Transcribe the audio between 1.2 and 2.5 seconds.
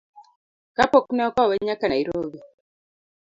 okowe nyaka Nairobi.